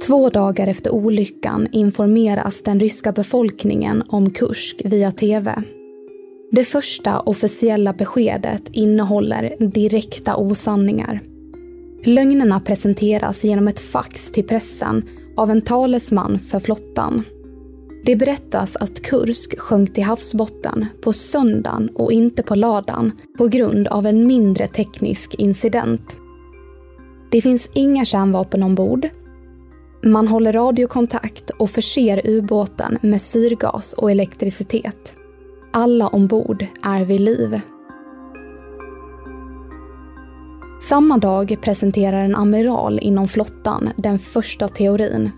Två 0.07 0.29
dagar 0.29 0.67
efter 0.67 0.91
olyckan 0.93 1.67
informeras 1.71 2.61
den 2.61 2.79
ryska 2.79 3.11
befolkningen 3.11 4.03
om 4.07 4.29
Kursk 4.29 4.81
via 4.85 5.11
TV. 5.11 5.63
Det 6.51 6.63
första 6.63 7.19
officiella 7.19 7.93
beskedet 7.93 8.61
innehåller 8.71 9.55
direkta 9.59 10.35
osanningar. 10.35 11.21
Lögnerna 12.03 12.59
presenteras 12.59 13.43
genom 13.43 13.67
ett 13.67 13.79
fax 13.79 14.31
till 14.31 14.47
pressen 14.47 15.03
av 15.37 15.51
en 15.51 15.61
talesman 15.61 16.39
för 16.39 16.59
flottan. 16.59 17.23
Det 18.05 18.15
berättas 18.15 18.75
att 18.75 19.01
Kursk 19.01 19.59
sjönk 19.59 19.93
till 19.93 20.03
havsbotten 20.03 20.85
på 21.01 21.13
söndagen 21.13 21.89
och 21.95 22.11
inte 22.11 22.43
på 22.43 22.55
lördagen 22.55 23.11
på 23.37 23.47
grund 23.47 23.87
av 23.87 24.05
en 24.05 24.27
mindre 24.27 24.67
teknisk 24.67 25.35
incident. 25.35 26.17
Det 27.31 27.41
finns 27.41 27.69
inga 27.73 28.05
kärnvapen 28.05 28.63
ombord 28.63 29.09
man 30.03 30.27
håller 30.27 30.53
radiokontakt 30.53 31.49
och 31.49 31.69
förser 31.69 32.21
ubåten 32.23 32.97
med 33.01 33.21
syrgas 33.21 33.93
och 33.93 34.11
elektricitet. 34.11 35.15
Alla 35.73 36.07
ombord 36.07 36.65
är 36.83 37.05
vid 37.05 37.21
liv. 37.21 37.61
Samma 40.81 41.17
dag 41.17 41.57
presenterar 41.61 42.23
en 42.23 42.35
amiral 42.35 42.99
inom 43.01 43.27
flottan 43.27 43.89
den 43.97 44.19
första 44.19 44.67
teorin. 44.67 45.31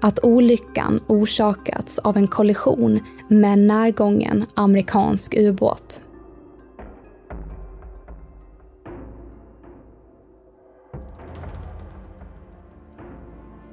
Att 0.00 0.24
olyckan 0.24 1.00
orsakats 1.06 1.98
av 1.98 2.16
en 2.16 2.26
kollision 2.26 3.00
med 3.28 3.52
en 3.52 3.66
närgången 3.66 4.44
amerikansk 4.54 5.34
ubåt. 5.34 6.00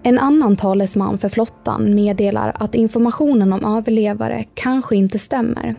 En 0.03 0.19
annan 0.19 0.55
talesman 0.55 1.17
för 1.17 1.29
flottan 1.29 1.95
meddelar 1.95 2.51
att 2.55 2.75
informationen 2.75 3.53
om 3.53 3.77
överlevare 3.77 4.45
kanske 4.53 4.95
inte 4.95 5.19
stämmer. 5.19 5.75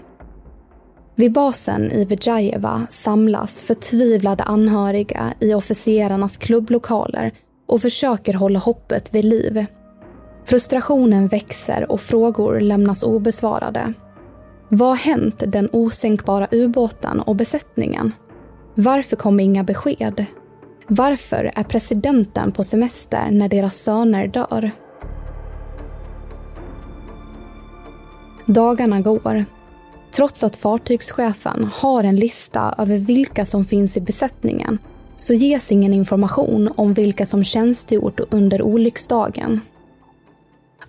Vid 1.15 1.33
basen 1.33 1.93
i 1.93 2.05
Vijayeva 2.05 2.87
samlas 2.91 3.63
förtvivlade 3.63 4.43
anhöriga 4.43 5.35
i 5.41 5.55
officerarnas 5.55 6.37
klubblokaler 6.37 7.33
och 7.67 7.83
försöker 7.83 8.35
hålla 8.35 8.59
hoppet 8.59 9.15
vid 9.15 9.25
liv. 9.25 9.67
Frustrationen 10.45 11.29
växer 11.29 11.91
och 11.93 12.01
frågor 12.01 12.61
lämnas 12.61 13.03
obesvarade. 13.03 13.93
Vad 14.69 14.89
har 14.89 14.97
hänt 14.97 15.43
den 15.47 15.69
osänkbara 15.73 16.49
ubåten 16.51 17.21
och 17.21 17.37
besättningen? 17.37 18.13
Varför 18.75 19.17
kom 19.17 19.41
inga 19.41 19.65
besked? 19.65 20.27
Varför 20.93 21.51
är 21.57 21.63
presidenten 21.63 22.53
på 22.53 22.65
semester 22.65 23.31
när 23.31 23.49
deras 23.49 23.77
söner 23.77 24.29
dör? 24.29 24.71
Dagarna 28.47 29.01
går. 29.01 29.45
Trots 30.11 30.45
att 30.45 30.57
fartygschefen 30.57 31.71
har 31.75 32.05
en 32.05 32.17
lista 32.17 32.75
över 32.79 32.99
vilka 32.99 33.45
som 33.45 33.65
finns 33.65 33.97
i 33.97 34.01
besättningen 34.01 34.79
så 35.17 35.35
ges 35.35 35.73
ingen 35.73 35.95
information 35.95 36.73
om 36.77 36.95
vilka 36.95 37.27
som 37.27 37.45
tjänstgjort 37.45 38.21
under 38.31 38.63
olycksdagen. 38.63 39.61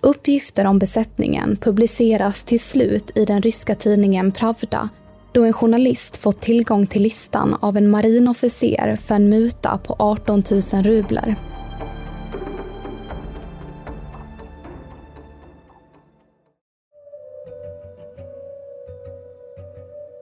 Uppgifter 0.00 0.64
om 0.64 0.78
besättningen 0.78 1.56
publiceras 1.56 2.42
till 2.42 2.60
slut 2.60 3.10
i 3.14 3.24
den 3.24 3.42
ryska 3.42 3.74
tidningen 3.74 4.32
Pravda 4.32 4.88
då 5.32 5.44
en 5.44 5.52
journalist 5.52 6.16
fått 6.16 6.40
tillgång 6.40 6.86
till 6.86 7.02
listan 7.02 7.56
av 7.60 7.76
en 7.76 7.90
marinofficer 7.90 8.96
för 8.96 9.14
en 9.14 9.28
muta 9.28 9.78
på 9.78 9.96
18 9.98 10.42
000 10.50 10.82
rubler. 10.82 11.36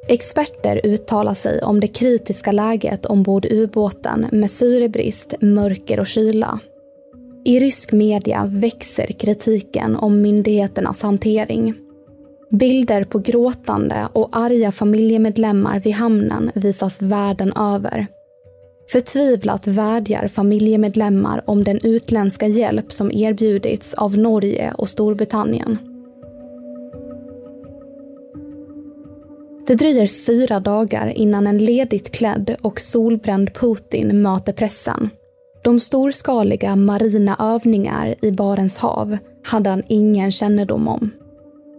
Experter 0.08 0.80
uttalar 0.84 1.34
sig 1.34 1.62
om 1.62 1.80
det 1.80 1.88
kritiska 1.88 2.52
läget 2.52 3.06
ombord 3.06 3.46
ubåten 3.50 4.26
med 4.32 4.50
syrebrist, 4.50 5.34
mörker 5.40 6.00
och 6.00 6.06
kyla. 6.06 6.60
I 7.44 7.60
rysk 7.60 7.92
media 7.92 8.44
växer 8.52 9.06
kritiken 9.06 9.96
om 9.96 10.22
myndigheternas 10.22 11.02
hantering. 11.02 11.89
Bilder 12.50 13.04
på 13.04 13.18
gråtande 13.18 14.08
och 14.12 14.28
arga 14.32 14.72
familjemedlemmar 14.72 15.80
vid 15.80 15.94
hamnen 15.94 16.50
visas 16.54 17.02
världen 17.02 17.52
över. 17.52 18.06
Förtvivlat 18.92 19.66
vädjar 19.66 20.28
familjemedlemmar 20.28 21.42
om 21.46 21.64
den 21.64 21.80
utländska 21.82 22.46
hjälp 22.46 22.92
som 22.92 23.12
erbjudits 23.12 23.94
av 23.94 24.18
Norge 24.18 24.72
och 24.78 24.88
Storbritannien. 24.88 25.78
Det 29.66 29.74
dröjer 29.74 30.06
fyra 30.06 30.60
dagar 30.60 31.06
innan 31.06 31.46
en 31.46 31.58
ledigt 31.58 32.12
klädd 32.12 32.56
och 32.62 32.80
solbränd 32.80 33.54
Putin 33.54 34.22
möter 34.22 34.52
pressen. 34.52 35.10
De 35.64 35.80
storskaliga 35.80 36.76
marina 36.76 37.36
övningar 37.38 38.14
i 38.22 38.32
Barents 38.32 38.78
hav 38.78 39.18
hade 39.44 39.70
han 39.70 39.82
ingen 39.88 40.32
kännedom 40.32 40.88
om. 40.88 41.10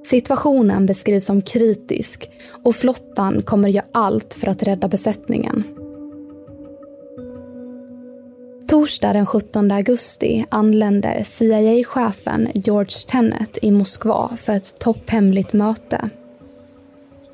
Situationen 0.04 0.86
beskrivs 0.86 1.26
som 1.26 1.42
kritisk 1.42 2.30
och 2.64 2.76
flottan 2.76 3.42
kommer 3.42 3.70
göra 3.70 3.86
allt 3.92 4.34
för 4.34 4.48
att 4.48 4.64
rädda 4.64 4.88
besättningen. 4.88 5.64
Torsdag 8.68 9.14
den 9.14 9.26
17 9.26 9.72
augusti 9.72 10.46
anländer 10.50 11.24
CIA-chefen 11.24 12.48
George 12.54 12.98
Tenet 13.08 13.58
i 13.62 13.72
Moskva 13.72 14.38
för 14.38 14.54
ett 14.54 14.80
topphemligt 14.80 15.54
möte. 15.54 16.10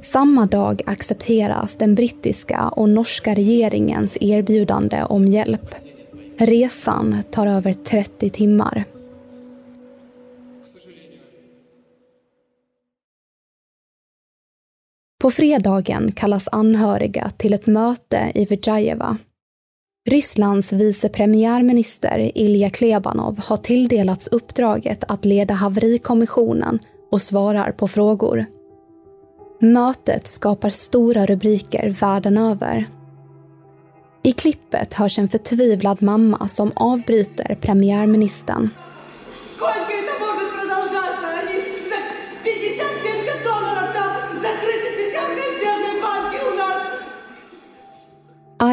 Samma 0.03 0.45
dag 0.45 0.81
accepteras 0.85 1.75
den 1.75 1.95
brittiska 1.95 2.67
och 2.67 2.89
norska 2.89 3.35
regeringens 3.35 4.17
erbjudande 4.21 5.03
om 5.03 5.27
hjälp. 5.27 5.75
Resan 6.37 7.23
tar 7.31 7.47
över 7.47 7.73
30 7.73 8.29
timmar. 8.29 8.85
På 15.27 15.31
fredagen 15.31 16.11
kallas 16.11 16.47
anhöriga 16.51 17.31
till 17.37 17.53
ett 17.53 17.67
möte 17.67 18.31
i 18.35 18.45
Vyjajeva. 18.45 19.17
Rysslands 20.09 20.73
vice 20.73 21.09
premiärminister 21.09 22.31
Ilja 22.35 22.69
Klebanov 22.69 23.39
har 23.43 23.57
tilldelats 23.57 24.27
uppdraget 24.27 25.03
att 25.07 25.25
leda 25.25 25.53
haverikommissionen 25.53 26.79
och 27.11 27.21
svarar 27.21 27.71
på 27.71 27.87
frågor. 27.87 28.45
Mötet 29.59 30.27
skapar 30.27 30.69
stora 30.69 31.25
rubriker 31.25 31.89
världen 31.89 32.37
över. 32.37 32.89
I 34.23 34.31
klippet 34.31 34.93
hörs 34.93 35.19
en 35.19 35.29
förtvivlad 35.29 36.03
mamma 36.03 36.47
som 36.47 36.71
avbryter 36.75 37.57
premiärministern. 37.61 38.69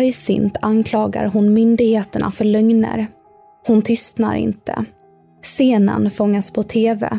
Argsint 0.04 0.56
anklagar 0.62 1.26
hon 1.26 1.54
myndigheterna 1.54 2.30
för 2.30 2.44
lögner. 2.44 3.06
Hon 3.66 3.82
tystnar 3.82 4.34
inte. 4.34 4.84
Scenen 5.42 6.10
fångas 6.10 6.50
på 6.50 6.62
tv. 6.62 7.18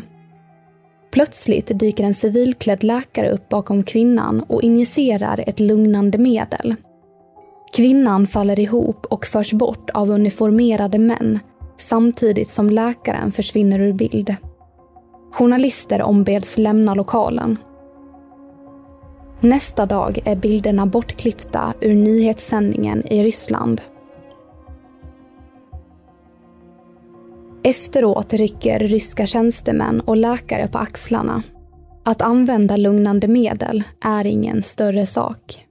Plötsligt 1.12 1.78
dyker 1.78 2.04
en 2.04 2.14
civilklädd 2.14 2.84
läkare 2.84 3.30
upp 3.30 3.48
bakom 3.48 3.82
kvinnan 3.82 4.40
och 4.40 4.62
injicerar 4.62 5.44
ett 5.46 5.60
lugnande 5.60 6.18
medel. 6.18 6.74
Kvinnan 7.76 8.26
faller 8.26 8.60
ihop 8.60 9.06
och 9.06 9.26
förs 9.26 9.52
bort 9.52 9.90
av 9.90 10.10
uniformerade 10.10 10.98
män 10.98 11.38
samtidigt 11.78 12.50
som 12.50 12.70
läkaren 12.70 13.32
försvinner 13.32 13.80
ur 13.80 13.92
bild. 13.92 14.36
Journalister 15.32 16.02
ombeds 16.02 16.58
lämna 16.58 16.94
lokalen. 16.94 17.58
Nästa 19.46 19.86
dag 19.86 20.18
är 20.24 20.36
bilderna 20.36 20.86
bortklippta 20.86 21.74
ur 21.80 21.94
nyhetssändningen 21.94 23.06
i 23.06 23.22
Ryssland. 23.22 23.80
Efteråt 27.62 28.32
rycker 28.32 28.78
ryska 28.78 29.26
tjänstemän 29.26 30.00
och 30.00 30.16
läkare 30.16 30.68
på 30.68 30.78
axlarna. 30.78 31.42
Att 32.04 32.22
använda 32.22 32.76
lugnande 32.76 33.28
medel 33.28 33.82
är 34.04 34.24
ingen 34.24 34.62
större 34.62 35.06
sak. 35.06 35.65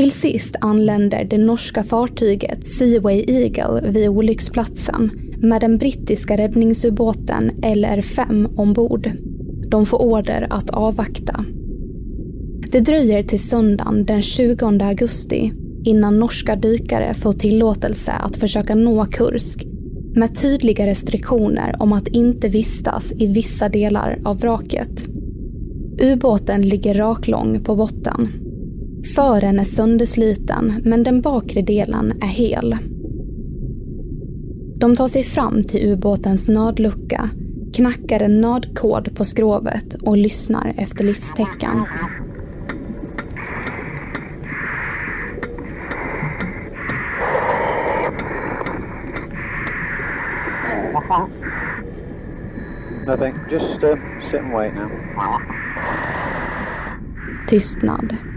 Till 0.00 0.12
sist 0.12 0.56
anländer 0.60 1.24
det 1.24 1.38
norska 1.38 1.82
fartyget 1.82 2.68
Seaway 2.68 3.24
Eagle 3.28 3.90
vid 3.90 4.08
olycksplatsen 4.08 5.10
med 5.38 5.60
den 5.60 5.78
brittiska 5.78 6.36
räddningsubåten 6.36 7.50
LR5 7.62 8.56
ombord. 8.56 9.10
De 9.70 9.86
får 9.86 10.02
order 10.02 10.46
att 10.50 10.70
avvakta. 10.70 11.44
Det 12.72 12.80
dröjer 12.80 13.22
till 13.22 13.48
söndagen 13.48 14.04
den 14.04 14.22
20 14.22 14.64
augusti 14.64 15.52
innan 15.84 16.18
norska 16.18 16.56
dykare 16.56 17.14
får 17.14 17.32
tillåtelse 17.32 18.12
att 18.12 18.36
försöka 18.36 18.74
nå 18.74 19.06
Kursk 19.06 19.66
med 20.16 20.34
tydliga 20.40 20.86
restriktioner 20.86 21.76
om 21.78 21.92
att 21.92 22.08
inte 22.08 22.48
vistas 22.48 23.12
i 23.18 23.26
vissa 23.26 23.68
delar 23.68 24.18
av 24.24 24.40
vraket. 24.40 25.06
Ubåten 26.02 26.62
ligger 26.62 26.94
raklång 26.94 27.60
på 27.64 27.76
botten 27.76 28.39
Fören 29.04 29.58
är 29.60 29.64
söndersliten 29.64 30.82
men 30.84 31.02
den 31.02 31.20
bakre 31.20 31.62
delen 31.62 32.12
är 32.22 32.26
hel. 32.26 32.76
De 34.76 34.96
tar 34.96 35.08
sig 35.08 35.22
fram 35.22 35.64
till 35.64 35.92
ubåtens 35.92 36.48
nödlucka, 36.48 37.30
knackar 37.74 38.20
en 38.20 38.40
nödkod 38.40 39.16
på 39.16 39.24
skrovet 39.24 39.94
och 39.94 40.16
lyssnar 40.16 40.74
efter 40.76 41.04
livstecken. 41.04 41.84
Nothing. 53.06 53.34
Just 53.50 53.82
uh, 53.82 53.96
sit 54.30 54.40
and 54.40 54.52
wait 54.52 54.74
now. 54.74 54.88
Tystnad. 57.46 58.29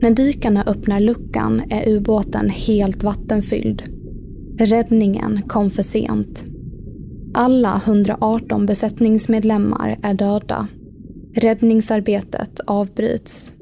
När 0.00 0.10
dykarna 0.10 0.64
öppnar 0.64 1.00
luckan 1.00 1.62
är 1.70 1.88
ubåten 1.88 2.50
helt 2.50 3.02
vattenfylld. 3.02 3.82
Räddningen 4.58 5.42
kom 5.48 5.70
för 5.70 5.82
sent. 5.82 6.44
Alla 7.34 7.82
118 7.86 8.66
besättningsmedlemmar 8.66 9.98
är 10.02 10.14
döda. 10.14 10.66
Räddningsarbetet 11.34 12.60
avbryts. 12.66 13.54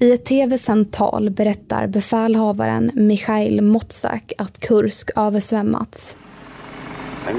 I 0.00 0.12
ett 0.12 0.24
tv-sänt 0.24 0.92
tal 0.92 1.30
berättar 1.30 1.86
befälhavaren 1.86 2.90
Mikhail 2.94 3.62
Motsak 3.62 4.32
att 4.38 4.60
Kursk 4.60 5.10
översvämmats. 5.16 6.16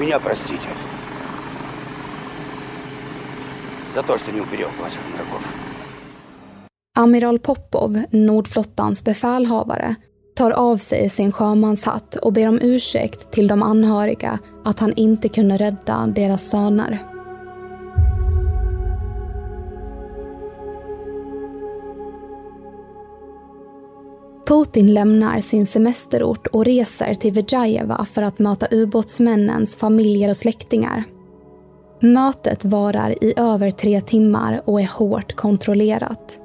Меня 0.00 0.18
простите. 0.18 0.68
За 3.94 4.02
то, 4.02 4.18
что 4.18 4.32
не 4.32 4.40
уберег 4.40 4.70
ваших 4.80 5.00
мужиков. 5.10 5.67
Amiral 6.99 7.39
Popov, 7.39 8.03
Nordflottans 8.11 9.03
befälhavare, 9.03 9.95
tar 10.35 10.51
av 10.51 10.77
sig 10.77 11.09
sin 11.09 11.31
sjömanshatt 11.31 12.15
och 12.15 12.33
ber 12.33 12.47
om 12.47 12.59
ursäkt 12.61 13.31
till 13.31 13.47
de 13.47 13.63
anhöriga 13.63 14.39
att 14.65 14.79
han 14.79 14.93
inte 14.93 15.29
kunde 15.29 15.57
rädda 15.57 16.07
deras 16.15 16.49
söner. 16.49 16.99
Putin 24.47 24.93
lämnar 24.93 25.41
sin 25.41 25.65
semesterort 25.65 26.47
och 26.47 26.65
reser 26.65 27.13
till 27.13 27.33
Vijayeva 27.33 28.05
för 28.05 28.21
att 28.21 28.39
möta 28.39 28.67
ubåtsmännens 28.71 29.77
familjer 29.77 30.29
och 30.29 30.37
släktingar. 30.37 31.03
Mötet 32.01 32.65
varar 32.65 33.23
i 33.23 33.33
över 33.37 33.71
tre 33.71 34.01
timmar 34.01 34.61
och 34.65 34.81
är 34.81 34.87
hårt 34.97 35.35
kontrollerat. 35.35 36.39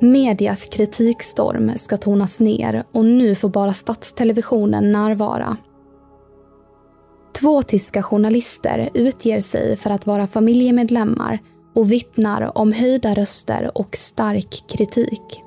Medias 0.00 0.66
kritikstorm 0.66 1.72
ska 1.76 1.96
tonas 1.96 2.40
ner 2.40 2.84
och 2.92 3.04
nu 3.04 3.34
får 3.34 3.48
bara 3.48 3.72
statstelevisionen 3.72 4.92
närvara. 4.92 5.56
Två 7.40 7.62
tyska 7.62 8.02
journalister 8.02 8.90
utger 8.94 9.40
sig 9.40 9.76
för 9.76 9.90
att 9.90 10.06
vara 10.06 10.26
familjemedlemmar 10.26 11.38
och 11.74 11.92
vittnar 11.92 12.58
om 12.58 12.72
höjda 12.72 13.14
röster 13.14 13.70
och 13.78 13.96
stark 13.96 14.64
kritik. 14.68 15.42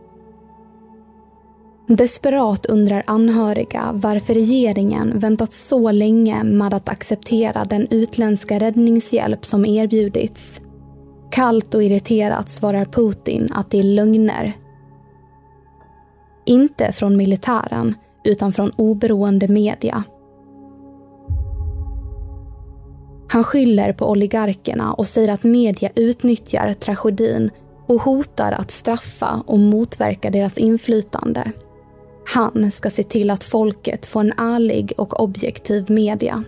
Desperat 1.88 2.66
undrar 2.66 3.04
anhöriga 3.08 3.92
varför 3.94 4.34
regeringen 4.34 5.20
väntat 5.20 5.54
så 5.54 5.92
länge 5.92 6.44
med 6.44 6.74
att 6.74 6.90
acceptera 6.90 7.66
den 7.66 7.88
utländska 7.90 8.60
räddningshjälp 8.60 9.46
som 9.46 9.66
erbjudits. 9.66 10.62
Kallt 11.32 11.76
och 11.76 11.84
irriterat 11.84 12.52
svarar 12.52 12.86
Putin 12.86 13.50
att 13.52 13.72
det 13.72 13.80
är 13.80 13.84
lögner. 13.84 14.54
Inte 16.46 16.91
från 16.91 17.17
militären, 17.17 17.96
utan 18.24 18.54
från 18.54 18.72
oberoende 18.76 19.48
media. 19.48 20.04
Han 23.30 23.44
skyller 23.44 23.94
på 23.94 24.10
oligarkerna 24.10 24.94
och 24.94 25.08
säger 25.08 25.34
att 25.34 25.44
media 25.44 25.89
utnyttjar 25.96 26.74
tragedin 26.74 27.52
och 27.88 28.02
hotar 28.02 28.52
att 28.52 28.72
straffa 28.72 29.44
och 29.48 29.60
motverka 29.60 30.30
deras 30.30 30.58
inflytande. 30.58 31.52
Han 32.34 32.72
ska 32.72 32.89
se 32.89 33.04
till 33.04 33.30
att 33.30 33.44
folket 33.44 34.06
får 34.06 34.20
en 34.20 34.34
ärlig 34.38 34.94
och 34.98 35.20
objektiv 35.20 35.91
media. 35.91 36.44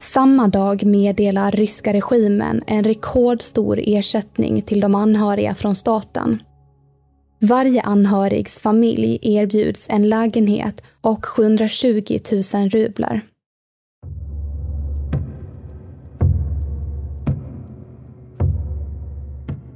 Samma 0.00 0.48
dag 0.48 0.84
meddelar 0.84 1.52
ryska 1.52 1.92
regimen 1.92 2.62
en 2.66 2.84
rekordstor 2.84 3.80
ersättning 3.86 4.62
till 4.62 4.80
de 4.80 4.94
anhöriga 4.94 5.54
från 5.54 5.74
staten. 5.74 6.42
Varje 7.40 7.82
anhörigs 7.82 8.60
familj 8.60 9.18
erbjuds 9.22 9.86
en 9.90 10.08
lägenhet 10.08 10.82
och 11.00 11.26
720 11.26 12.18
000 12.54 12.68
rublar. 12.70 13.22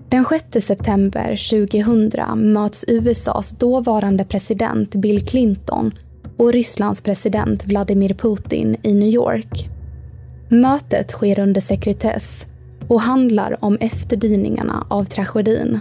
Den 0.09 0.25
6 0.25 0.67
september 0.67 1.51
2000 1.51 2.53
möts 2.53 2.85
USAs 2.89 3.59
dåvarande 3.59 4.25
president 4.25 4.95
Bill 4.95 5.27
Clinton 5.27 5.93
och 6.37 6.53
Rysslands 6.53 7.01
president 7.01 7.65
Vladimir 7.67 8.15
Putin 8.15 8.77
i 8.83 8.95
New 8.95 9.09
York. 9.09 9.69
Mötet 10.53 11.11
sker 11.11 11.39
under 11.39 11.61
sekretess 11.61 12.47
och 12.89 13.01
handlar 13.01 13.65
om 13.65 13.77
efterdyningarna 13.81 14.87
av 14.89 15.05
tragedin. 15.05 15.81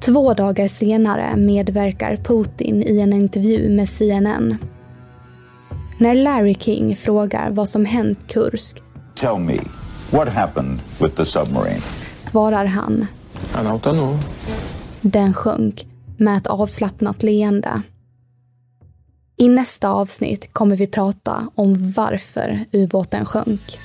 Två 0.00 0.34
dagar 0.34 0.66
senare 0.66 1.36
medverkar 1.36 2.16
Putin 2.16 2.82
i 2.82 3.00
en 3.00 3.12
intervju 3.12 3.68
med 3.68 3.88
CNN. 3.88 4.56
När 5.98 6.14
Larry 6.14 6.54
King 6.54 6.96
frågar 6.96 7.50
vad 7.50 7.68
som 7.68 7.84
hänt 7.84 8.28
Kursk 8.28 8.82
Tell 9.14 9.38
me, 9.38 9.58
what 10.10 10.28
happened 10.28 10.78
with 11.00 11.14
the 11.14 11.24
submarine? 11.24 11.82
svarar 12.18 12.64
han. 12.64 13.06
Den 15.00 15.34
sjönk 15.34 15.86
med 16.16 16.38
ett 16.38 16.46
avslappnat 16.46 17.22
leende. 17.22 17.82
I 19.40 19.48
nästa 19.48 19.90
avsnitt 19.90 20.52
kommer 20.52 20.76
vi 20.76 20.86
prata 20.86 21.48
om 21.54 21.92
varför 21.92 22.64
ubåten 22.72 23.24
sjönk. 23.24 23.78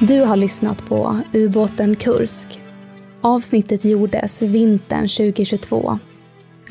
Du 0.00 0.20
har 0.20 0.36
lyssnat 0.36 0.86
på 0.86 1.20
Ubåten 1.32 1.96
Kursk. 1.96 2.60
Avsnittet 3.20 3.84
gjordes 3.84 4.42
vintern 4.42 5.08
2022. 5.08 5.98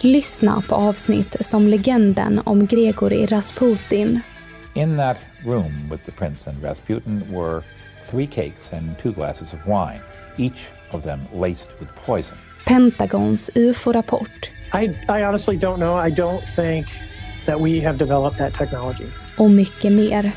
Lyssna 0.00 0.62
på 0.68 0.74
avsnitt 0.74 1.36
som 1.40 1.66
legenden 1.66 2.40
om 2.44 2.66
Gregory 2.66 3.26
Rasputin. 3.26 4.20
In 4.74 4.96
that 4.96 5.16
room 5.44 5.88
with 5.90 6.04
the 6.04 6.12
prince 6.12 6.50
and 6.50 6.62
Rasputin 6.62 7.22
were 7.32 7.62
three 8.10 8.26
cakes 8.26 8.72
and 8.72 8.98
two 9.02 9.12
glasses 9.12 9.52
of 9.52 9.66
wine, 9.66 10.00
each 10.36 10.68
of 10.90 11.02
them 11.02 11.20
laced 11.34 11.68
with 11.80 11.90
poison. 12.06 12.38
Pentagons 12.66 13.50
UFO-rapport. 13.54 14.28
I, 14.72 14.94
I 15.08 15.24
honestly 15.24 15.56
don't 15.56 15.78
know. 15.78 15.96
I 15.96 16.10
don't 16.10 16.48
think 16.56 16.86
that 17.46 17.60
we 17.60 17.80
have 17.80 17.98
developed 17.98 18.38
that 18.38 18.54
technology. 18.54 19.06
Och 19.36 19.50
mycket 19.50 19.92
mer. 19.92 20.32